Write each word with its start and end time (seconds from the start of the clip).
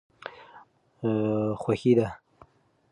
خوښي 1.61 1.91
ده. 1.97 2.07